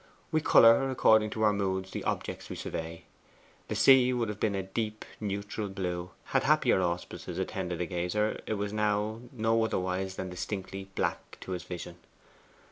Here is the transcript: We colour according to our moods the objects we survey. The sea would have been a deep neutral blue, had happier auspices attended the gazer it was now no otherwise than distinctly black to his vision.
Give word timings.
We 0.31 0.41
colour 0.41 0.89
according 0.89 1.29
to 1.29 1.43
our 1.43 1.53
moods 1.53 1.91
the 1.91 2.03
objects 2.05 2.49
we 2.49 2.55
survey. 2.55 3.03
The 3.67 3.75
sea 3.75 4.13
would 4.13 4.29
have 4.29 4.39
been 4.39 4.55
a 4.55 4.63
deep 4.63 5.05
neutral 5.19 5.69
blue, 5.69 6.09
had 6.23 6.41
happier 6.41 6.81
auspices 6.81 7.37
attended 7.37 7.77
the 7.77 7.85
gazer 7.85 8.41
it 8.47 8.55
was 8.55 8.73
now 8.73 9.19
no 9.31 9.63
otherwise 9.63 10.15
than 10.15 10.31
distinctly 10.31 10.89
black 10.95 11.37
to 11.41 11.51
his 11.51 11.61
vision. 11.65 11.97